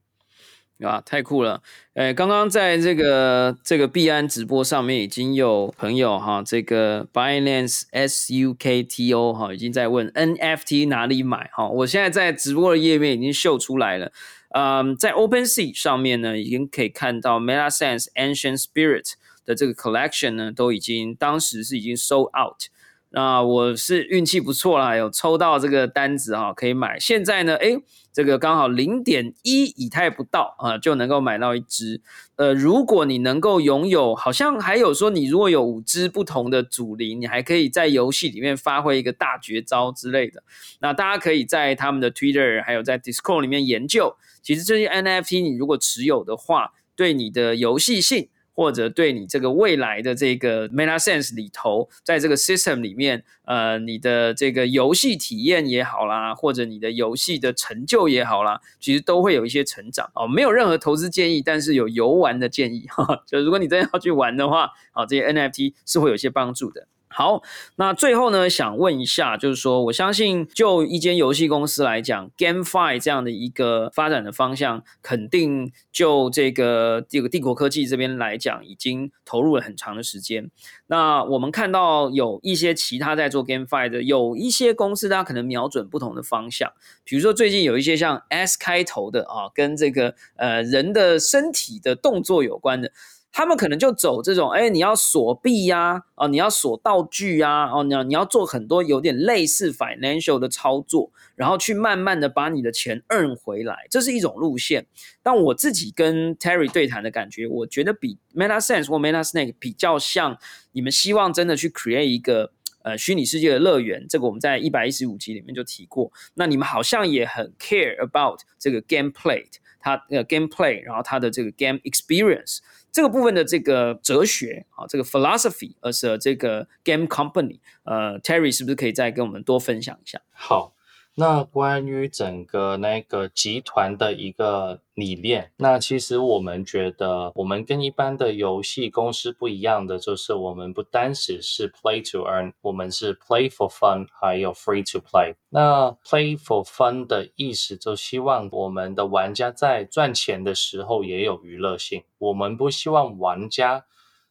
[0.82, 1.62] 啊，太酷了！
[1.94, 11.68] 诶，刚刚在这个这个币安直播上面已经有朋友哈，这个 Binance S U K T O 哈，已经在问 NFT 哪里买哈。
[11.68, 14.10] 我现在在直播的页面已经秀出来了，
[14.54, 19.12] 嗯，在 OpenSea 上面呢，已经可以看到 MetaSense Ancient Spirit
[19.44, 22.64] 的这个 collection 呢，都已经当时是已经 sold out。
[23.12, 26.96] 那我是运气不错啦，有抽到这个单子哈，可以买。
[26.98, 27.76] 现在呢，诶，
[28.12, 32.00] 这个刚好零点一以太不到啊，就能够买到一只。
[32.36, 40.44] 呃，如果你能够拥有，好像还有说，你如果有五只不同的主灵，你还可以在游戏里面发挥一个大绝招之类的。
[40.78, 44.16] 那大家可以在他们的 Twitter 还有在 Discord 里面研究。
[44.40, 48.28] 其实这些 NFT 你如果持有的话，对你的游戏性。
[48.60, 60.28] 或者对你这个未来的这个 Meta Sense 里头，在这个 system 里面，呃，你的这个游戏体验也好啦，或者你的游戏的成就也好啦，其实都会有一些成长哦。
[60.28, 63.18] 没有任何投资建议，但是有游玩的建议哈。
[63.26, 66.86] 就如果你真的要去玩的话，啊，这些 NFT 是会有一些帮助的。
[67.12, 67.42] 好，
[67.74, 80.52] 那最后呢，想问一下，就是说，我相信就一间游戏公司来讲，GameFi 这样的一个发展的方向，肯定就这个这个帝国科技这边来讲，已经投入了很长的时间。
[80.86, 92.92] 那我们看到有一些其他在做 GameFi 的，有一些公司，它可能瞄准不同的方向，比如说最近有一些像 S 开头的啊，跟这个呃人的身体的动作有关的。
[93.32, 104.84] 他们可能就走这种，哎，你要锁币呀，哦，你要锁道具呀，哦，你要你要做很多有点类似 financial 的操作，然后去慢慢的把你的钱 earn 回来，这是一种路线。
[105.22, 110.36] 但我自己跟 Terry 对谈的感觉，我觉得比 Meta Sense 或 Meta Snake 比较像，
[110.72, 114.04] 你们希望真的去 create 一个呃虚拟世界的乐园。
[114.08, 116.10] 这个我们在一百一十五集里面就提过。
[116.34, 119.44] 那你们好像也很 care about 这个 gameplay，
[119.78, 122.58] 它呃 gameplay，然后它的这个 game experience。
[122.92, 130.20] 这个部分的这个哲学啊，这个 philosophy，而是这个 game company，呃，Terry 是不是可以再跟我们多分享一下？
[130.32, 130.74] 好。
[131.16, 145.34] 那关于整个那个集团的一个理念，那其实我们觉得，我们跟一般的游戏公司不一样的，就是我们不单只是 play to earn，我们是 play for fun，还有 free to play。
[145.50, 152.02] 那 play for fun 的意思，就希望我们的玩家在赚钱的时候也有娱乐性。
[152.18, 153.84] 我们不希望玩家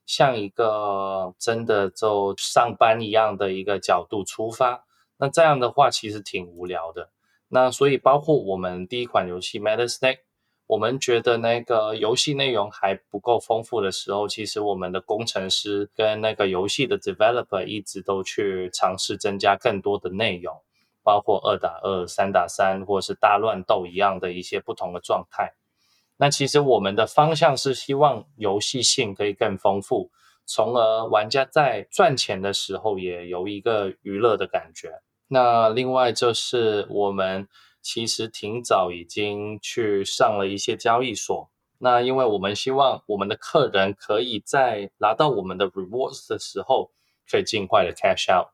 [0.08, 4.86] 像一个真的就上班一样的一个角度出发。
[5.20, 7.12] 那这样的话其实挺无聊的。
[7.50, 10.16] 那所以包括我们第一款游戏《Meta Snake》，
[10.68, 20.56] 我们觉得那个游戏内容还不够丰富的时候，其实我们的工程师跟那个游戏的 developer 一直都去尝试增加更多的内容，
[21.04, 25.56] 包括二打二、三打三或者是大乱斗一样的一些不同的状态。
[26.18, 30.12] 那其实我们的方向是希望游戏性可以更丰富，
[30.46, 35.02] 从而玩家在赚钱的时候也有一个娱乐的感觉。
[35.30, 37.48] 那另外就是我们
[37.82, 41.50] 其实挺早已经去上了一些交易所。
[41.78, 46.92] 那因为我们希望我们的客人可以在拿到我们的 rewards 的时候，
[47.30, 48.48] 可以尽快的 cash out。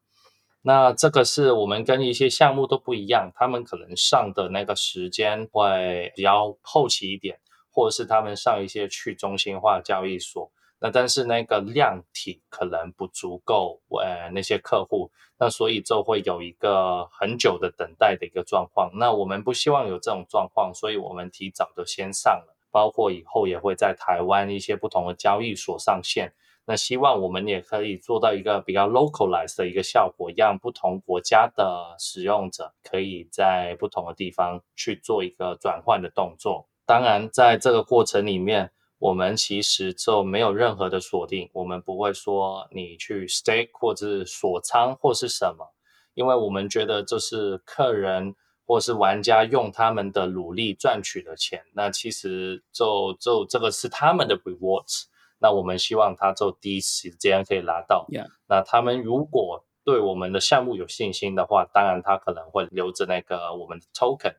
[0.62, 7.40] 那这个是我们跟一些项目都不一样，他们可能上的那个时间会比较后期一点，
[7.72, 10.52] 或者是他们上一些去中心化交易所。
[10.78, 15.10] 那但是那个量体可能不足够，呃，那些客户，
[15.40, 18.92] 那所以就会有一个很久的等待的一个状况。
[18.94, 26.34] 那我们不希望有这种状况，所以我们提早的先上了，包括以后也会在台湾一些不同的交易所上线。
[26.66, 36.68] 那希望我们也可以做到一个比较 localize 的一个效果，让不同国家的使用者可以在不同的地方去做一个转换的动作。
[36.86, 38.72] 当然，在这个过程里面。
[38.98, 45.74] 我们其实就没有任何的锁定，我们不会说你去 stake 或者是锁仓或是什么，
[46.14, 48.36] 因为我们觉得这是客人
[48.66, 55.04] 或是玩家用他们的努力赚取的钱，那其实就就这个是他们的 rewards。
[55.38, 58.08] 那我们希望他就第一时间可以拿到。
[58.48, 64.36] 那他们如果对我们的项目有信心的话，当然他可能会留着那个我们的 token。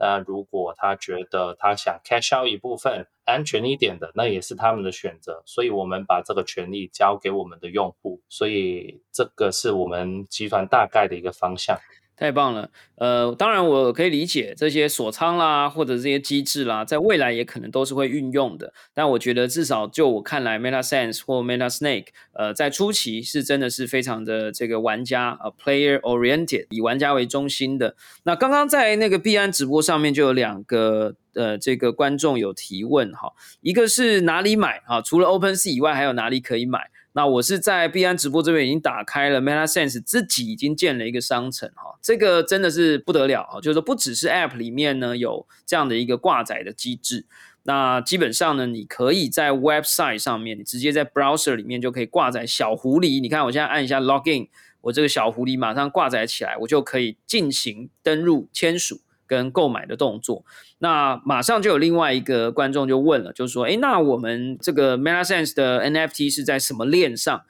[0.00, 5.42] 那如果他觉得他想 cash out 一部分安全一点的，那也是他们的选择。
[5.44, 8.22] 所以我们把这个权利交给我们的用户。
[8.30, 11.78] 所以这个是我们集团大概的一个方向。
[12.20, 18.74] 太棒了，呃，当然我可以理解这些锁仓啦，或者这些机制啦，在未来也可能都是会运用的。
[18.92, 27.96] 但我觉得至少就我看来，Meta Sense 或 Meta Snake，呃，在初期是真的是非常的这个玩家呃 player oriented，以玩家为中心的。
[28.24, 35.00] 那刚刚在那个币安直播上面就有两个呃这个观众有提问哈，一个是哪里买啊？
[35.00, 36.90] 除了 OpenSea 以外，还有哪里可以买？
[37.12, 43.60] 那我是在币安直播这边已经打开了，Meta Sense 自己已经建了一个商城哈，这个真的是不得了啊！
[43.60, 47.26] 就是说不只是 App 里面呢有这样的一个挂载的机制，
[47.64, 53.20] 那基本上呢，你可以在 Website 上面，你直接在 Browser 里面就可以挂载小狐狸。
[53.20, 54.48] 你看我现在按一下 Login，
[54.82, 59.00] 我这个小狐狸马上挂载起来，我就可以进行登录签署。
[59.30, 60.44] 跟购买的动作，
[60.78, 67.40] 那马上就有另外一个观众就问了，就是说，哎，那我们这个 Meta Sense 的 NFT 是在什么链上？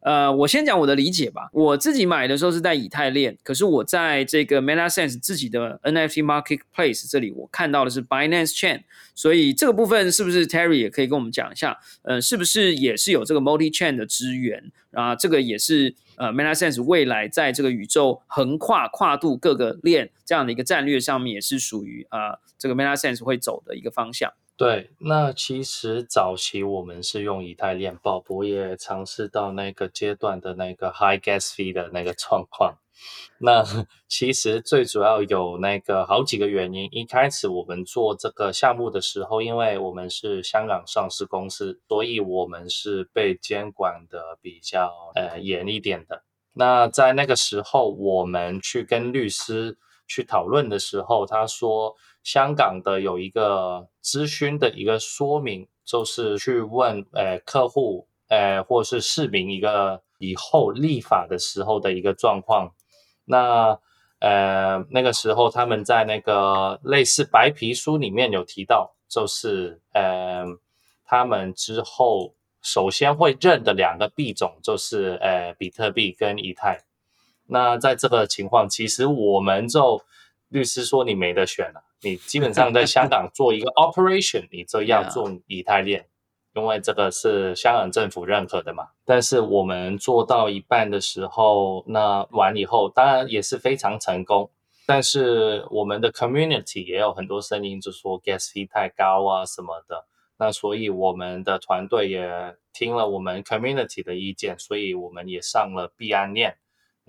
[0.00, 1.50] 呃，我先讲我的理解吧。
[1.52, 8.82] 我自己买的时候是在以太链，可是我在这个 Meta Sense 自己的 NFT Marketplace 这里，我看到的是 Binance Chain。
[9.14, 11.78] 所以这个部分是不是 Terry 也可以跟我们讲一下？
[12.02, 15.14] 呃，是不是也是有这个 Multi Chain 的资源啊？
[15.14, 24.32] 这个也是呃 Meta Sense 未来在这个宇宙横跨跨度各个链这样的一个战略上面，也是属于啊这个 Meta Sense 会走的一个方向。
[24.60, 32.74] 对，那其实早期我们是用以太链，宝博也尝试到那个阶段的那个 high gas fee 的那个状况。
[33.38, 33.64] 那
[34.06, 36.86] 其实最主要有那个好几个原因。
[36.92, 46.22] 一开始我们做这个项目的时候，因为我们是香港上市公司，所以我们是被监管的比较呃严一点的。
[46.52, 49.78] 那在那个时候，我们去跟律师
[50.10, 51.96] 去讨论的时候，他说。
[52.22, 62.74] 香港的有一个咨询的一个说明，就是去问呃客户呃或是市民一个以后立法的时候的一个状况。
[63.24, 63.80] 那
[64.18, 70.44] 呃那个时候他们在那个类似白皮书里面有提到，就是呃
[71.06, 76.78] 他们之后首先会认的两个币种就是呃比特币跟以太。
[77.50, 80.00] 那在这个情况，其实我们就
[80.48, 81.82] 律师说你没得选了。
[82.02, 86.06] 你基本上在香港做一个 operation，你就要做以太链，
[86.54, 88.88] 因为这个是香港政府认可的嘛。
[89.04, 94.50] 但是我们做到一半的时候，那完以后当然也是非常成功。
[94.86, 100.06] 但是我们的 community 也有很多声音，就说 gas fee 太高啊什么的。
[100.38, 106.56] 那所以我们的团队也听了我们 community 的意见，所以我们也上了币安链，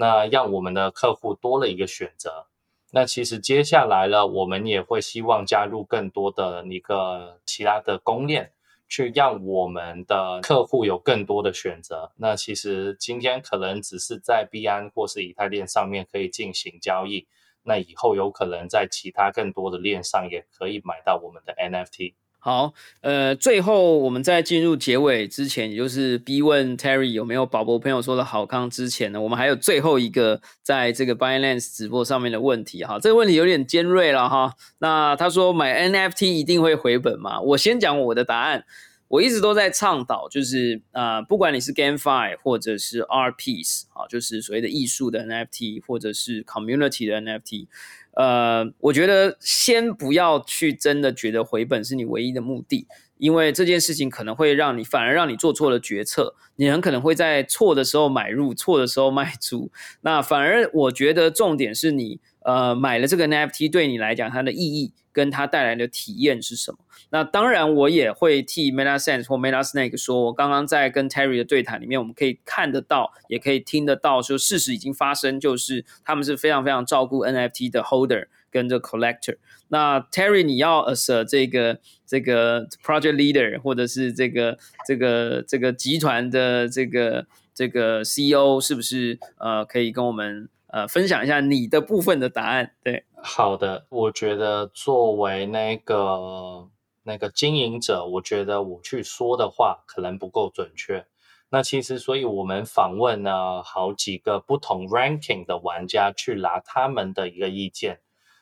[0.02, 2.48] 那让我们的客户多了一个选择。
[2.92, 8.52] 那其实接下来呢，我们也会希望加入更多的一个其他的公链，
[8.90, 12.12] 去让我们的客户有更多的选择。
[12.18, 17.28] 那其实今天可能只是在币安或是以太链上面可以进行交易，
[17.62, 22.16] 那以后有可能在其他更多的链上也可以买到我们的 NFT。
[22.44, 34.56] 好，呃，最后我们在进入结尾之前，也就是逼问 Terry 有没有宝宝朋友说的好康之前呢，我们还有最后一个在这个 Binance 直播上面的问题哈，这个问题有点尖锐了哈。
[34.80, 37.40] 那他说买 NFT 一定会回本吗？
[37.42, 38.66] 我先讲我的答案，
[39.08, 47.68] 我一直都在倡导，就是啊，不管你是 GameFi 或者是 Art Piece 啊，就是所谓的艺术的 NFT 或者是 Community 的 NFT。
[48.14, 52.86] 呃，我觉得先不要去真的觉得回本是你唯一的目的，
[53.18, 59.72] 因为这件事情可能会让你反而让你做错了决策，你很可能会在错的时候买入，错的时候卖出。
[60.02, 66.78] 那反而我觉得重点是你呃买了这个 NFT 对你来讲它的意义跟它带来的体验是什么。
[67.10, 79.36] 那当然，我也会替 Meta Sense 或 Meta Snake 说，我刚刚在跟 Terry 的对谈里面，我们可以看得到，也可以听得到，说事实已经发生，就是他们是非常非常照顾 NFT 的 Holder 跟这 Collector。
[79.68, 92.76] 那 Terry，你要 as 这个这个 Project Leader 或者是这个这个这个集团的这个这个 CEO，是不是呃可以跟我们呃分享一下你的部分的答案？
[92.84, 96.70] 对，好的，我觉得作为那个。
[97.04, 101.08] 那个经营者，我觉得我去说的话可能不够准确。
[101.50, 108.02] 那其实，所以我们访问了好几个不同 ranking 的玩家，去拿他们的一个意见。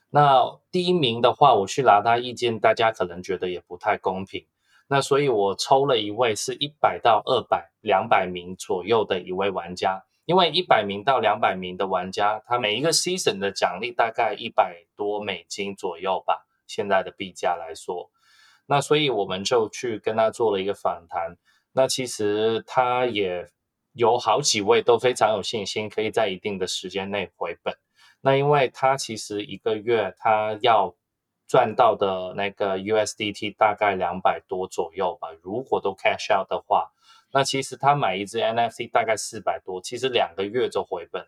[0.09, 4.45] 那第一名的话，我去拿他意见，大家可能觉得也不太公平。
[4.89, 18.11] 那所以我抽了一位是一百到二百、两百名左右的一位玩家，因为一百名到两百名的玩家，他每一个 season 的奖励大概一百多美金左右吧，现在的币价来说。
[18.67, 21.35] 那所以我们就去跟他做了一个访谈。
[21.71, 23.49] 那其实他也
[23.93, 27.75] 有好几位都非常有信心，可以在一定的时间内回本。
[28.21, 30.93] 那因为他其实一个月他要
[31.47, 36.91] 赚到的那个 USDT 大概两百多左右吧，如果都 cash out 的话，
[37.31, 41.25] 那其实他买一只 NFT 大概四百多，其实两个月就回本。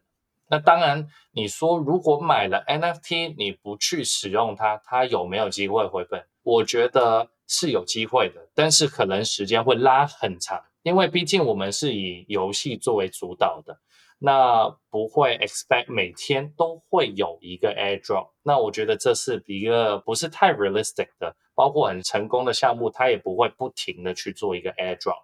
[0.48, 6.26] 那当然，你说如果买了 NFT 你不去使用它，它有没有机会回本？
[6.44, 13.80] 我觉得是有机会的，但是可能时间会拉很长，因为毕竟我们是以游戏作为主导的。
[14.24, 25.24] 那不会 expect 每天都会有一个 airdrop，那我觉得这是一个不是太 realistic 的，包括很成功的项目，它也不会不停的去做一个 airdrop。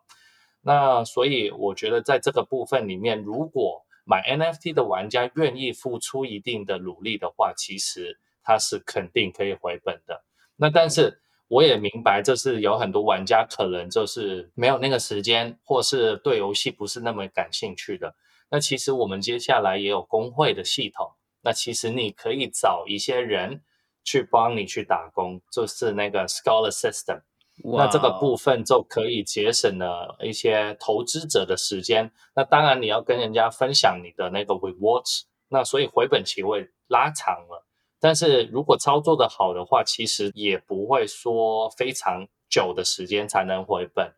[0.68, 10.26] 那所以我觉得在这个部分里面，如果买 NFT 的玩家愿意付出一定的努力的话，其实它是肯定可以回本的。
[10.58, 18.14] 那但是我也明白，就是有很多玩家可能就是没有那个时间，或是对游戏不是那么感兴趣的。
[18.50, 21.10] 那其实我们接下来也有工会的系统，
[21.44, 23.62] 那其实你可以找一些人
[24.04, 27.22] 去帮你去打工，就是那个 scholar system。
[27.64, 32.12] 那这个部分就可以节省了一些投资者的时间。
[32.36, 37.66] 那当然你要跟人家分享你的那个 rewards，那所以回本期会拉长了。
[38.00, 44.14] 但是如果操作的好的话，其实也不会说非常久的时间才能回本。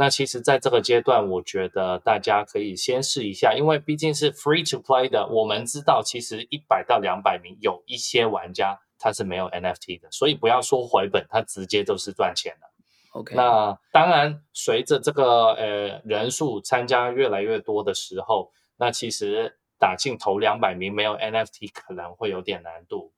[0.00, 5.26] 那其实，在这个阶段，我觉得大家可以先试一下，因为毕竟是 free to play 的。
[5.26, 12.68] 我们知道，其实一百到两百名有一些玩家他是没有 NFT 的，所以不要说回本，他直接都是赚钱的。
[13.12, 23.12] OK，那当然，随着这个呃人数参加越来越多的时候，那其实打进头两百名没有 NFT 可能会有点难度。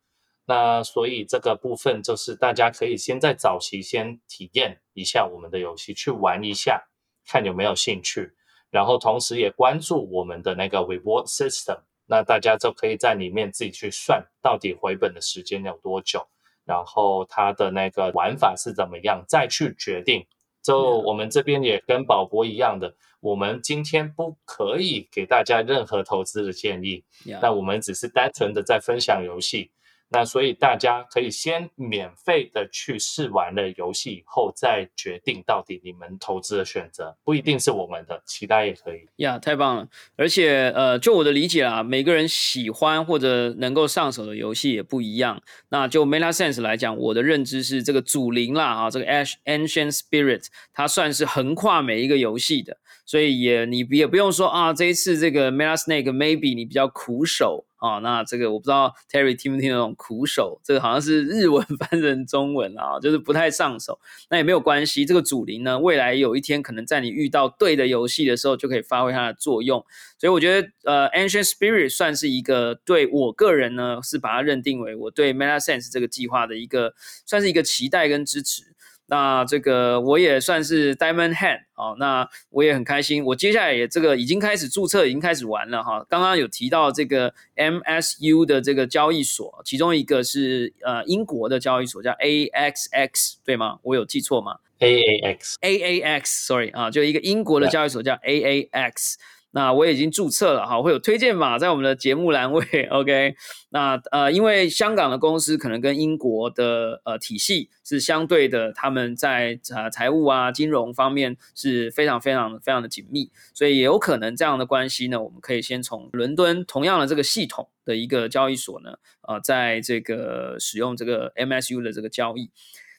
[0.47, 6.89] 那所以这个部分就是大家可以先在早期先体验一下我们的游戏，去玩一下，
[7.27, 8.33] 看有没有兴趣，
[8.71, 16.27] 然后同时也关注我们的那个 reward system，那大家就可以在里面自己去算到底回本的时间有多久，
[16.71, 20.25] 然后它的那个玩法是怎么样，再去决定。
[20.63, 27.03] 就我们这边也跟宝博一样的，我们今天不可以给大家任何投资的建议，
[27.43, 29.73] 那我们只是单纯的在分享游戏。
[30.13, 39.07] 那所以大家可以先免费的去试玩了游戏以后，再决定到底你们投资的选择，不一定是我们的，其他也可以。
[39.17, 39.89] 呀，太棒了！
[40.17, 45.41] 而且呃，就我的理解啊，每个人喜欢或者能够上手的游戏也不一样。
[45.69, 52.77] 那就 Meta Sense 来讲，我的认知是这个祖灵啦啊，这个 Ancient Spirit，它算是横跨每一个游戏的。
[53.07, 63.99] 所以也你也不用说啊，这一次这个 Meta Snake maybe 你比较苦手啊，那这个我不知道 Terry 听不听得懂苦手，这个好像是日文 翻成中文啊，就是不太上手。
[64.29, 69.85] 那也没有关系，这个主灵呢，未来有一天可能在你遇到对的游戏的时候，就可以发挥它的作用。
[70.19, 78.65] 所以我觉得呃，Ancient Spirit 算是一个对我个人呢，是把它认定为我对 Meta Sense 这个计划的一个算是一个期待跟支持。
[79.11, 83.25] 那这个我也算是 Diamond Hand 哦，那我也很开心。
[83.25, 86.07] 我接下来也这个已经开始注册，已经开始玩了哈。
[86.09, 93.81] 刚刚有提到这个 MSU 的这个交易所，其中一个是呃英国的交易所叫 AXX 对吗？
[93.83, 99.17] 我有记错吗？AAX，AAX，Sorry 啊，就一个英国的交易所叫 AAX。
[99.53, 102.65] 那我已经注册了哈，会有推荐码在我们的节目栏位。
[102.91, 103.35] OK，
[103.71, 118.95] 那呃，因为香港的公司可能跟英国的呃体系是相对的，他们在呃财务啊、金融方面是非常非常非常的紧密，所以也有可能这样的关系呢，我们可以先从伦敦同样的这个系统的一个交易所呢，
[119.29, 122.51] 呃，在这个使用这个 MSU 的这个交易。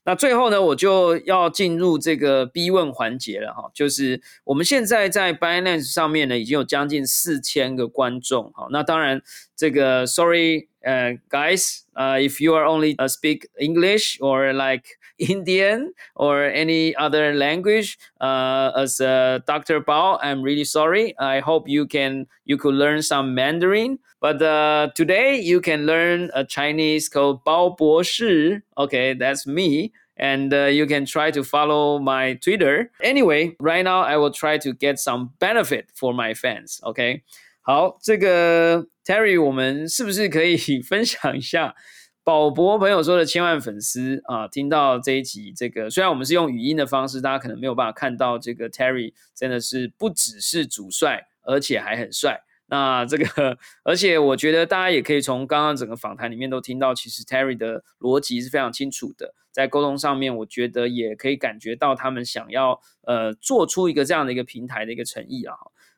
[0.03, 8.67] 那最后呢，我就要进入这个逼问环节了哈，就是我们现在在 Binance 上面呢，已经有将近四千个观众哈。
[8.71, 9.21] 那当然，
[9.60, 14.84] 这个 Sorry，呃，guys，呃，if you are only speak English or like
[15.18, 19.80] Indian or any other language, uh, as Dr.
[19.80, 21.14] Bao, I'm really sorry.
[21.18, 23.98] I hope you can you could learn some Mandarin.
[24.20, 28.60] But uh, today you can learn a Chinese called Bao Bo Shi.
[28.76, 29.92] Okay, that's me.
[30.18, 32.90] And uh, you can try to follow my Twitter.
[33.02, 36.80] Anyway, right now I will try to get some benefit for my fans.
[36.84, 37.22] OK，
[37.63, 41.75] 好，这个 Terry，我们是不是可以 分享一下
[42.23, 52.41] 宝博朋友说的千万粉丝啊，听到这一集，这个虽然我们是用语音的方式，大家可能没有办法看到这个 Terry 真的是不只是主帅，而且还很帅。
[52.65, 65.53] 那这个，而且我觉得大家也可以从刚刚整个访谈里面都听到，其实 Terry 的逻辑是非常清楚的，在沟通上面，我觉得也可以感觉到他们想要呃做出一个这样的一个平台的一个诚意啊。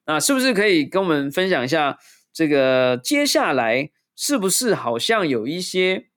[0.06, 1.98] 那是不是可以跟我们分享一下
[2.32, 6.08] 这个接下来是不是好像有一些？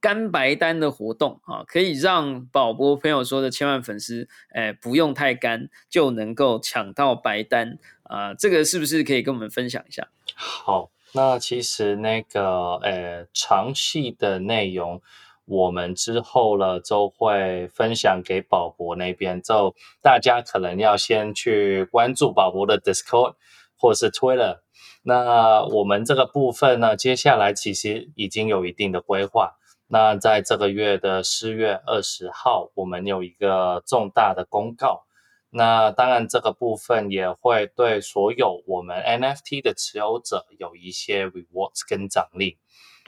[0.00, 10.06] 干白单的活动啊，可以让宝博朋友说的千万粉丝，哎，不用太干就能够抢到白单啊，这个是不是可以跟我们分享一下？
[10.34, 15.00] 好，那其实那个呃长戏的内容，
[15.46, 23.34] 我们之后了就会分享给宝博那边，就大家可能要先去关注宝博的 Discord
[23.76, 24.60] 或是 Twitter。
[25.02, 29.56] 那我们这个部分呢，接下来其实已经有一定的规划。
[29.86, 35.04] 那在这个月的四月二十号，我们有一个重大的公告。
[35.50, 42.56] 那当然，这个部分也会对所有我们 NFT 的持有者有一些 rewards 跟奖励。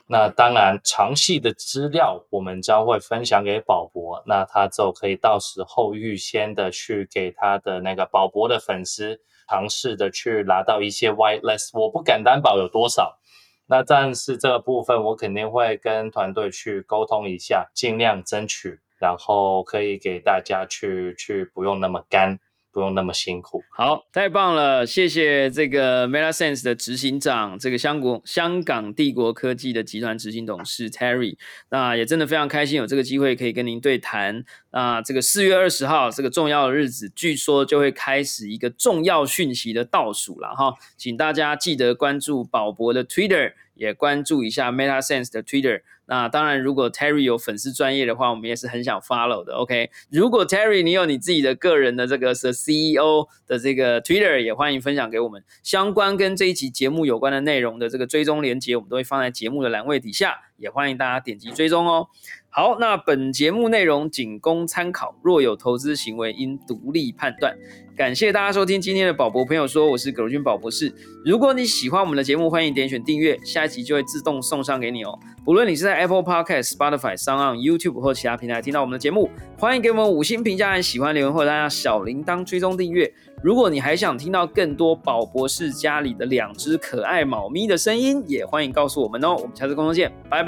[0.09, 11.71] 那当然，详细的资料我们将会分享给宝博，那他就可以到时候预先的去给他的那个宝博的粉丝尝试的去拿到一些 whitelist。
[11.73, 13.19] 我不敢担保有多少。
[13.67, 22.39] 那但是这个部分，我肯定会跟团队去沟通一下，尽量争取，然后可以给大家去去不用那么干。
[22.77, 31.39] 不用那么辛苦，好，太棒了，谢谢这个 Meta Sense 的执行长，这个香国香港帝国科技的集团执行董事 Terry，
[31.71, 34.45] 那也真的非常开心有这个机会可以跟您对谈。
[34.73, 45.83] 那这个四月二十号这个重要的日子，据说就会开始一个重要讯息的倒数了哈，请大家记得关注宝博的 Twitter，也关注一下 Meta Sense 的 Twitter。
[46.09, 49.55] 那当然，如果 Terry 有粉丝专业的话，我们也是很想 follow 的。
[49.55, 62.07] OK，如果 Terry 你有你自己的个人的这个是 CEO 的这个 Twitter，也欢迎分享给我们相关跟这一期节目有关的内容的这个追踪连接，我们都会放在节目的栏位底下，也欢迎大家点击追踪哦。
[62.49, 67.55] 好，那本节目内容仅供参考，若有投资行为应独立判断。
[67.95, 70.95] 感谢大家收听今天的宝博朋友说，我是葛如君宝博士。
[71.25, 75.19] 如果你喜欢我们的节目，欢迎点选订阅，下一集就会自动送上给你哦。
[75.45, 83.11] 不论你是在 Apple Podcast、Spotify、s o u n YouTube 或其他平台听到我们的节目，欢迎给我们五星评价和喜欢留言，或者按小铃铛追踪订阅。
[83.43, 89.37] 如果你还想听到更多宝博士家里的两只可爱猫咪的声音，也欢迎告诉我们哦。
[89.37, 90.46] 我们下次工作见，拜。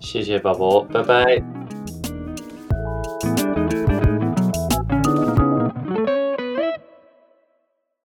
[0.00, 1.42] 谢谢宝宝，拜拜。